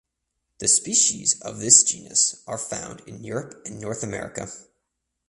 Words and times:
The 0.57 0.67
species 0.67 1.39
of 1.41 1.59
this 1.59 1.83
genus 1.83 2.41
are 2.47 2.57
found 2.57 3.01
in 3.01 3.23
Europe 3.23 3.61
and 3.67 3.79
Northern 3.79 4.09
America. 4.09 4.47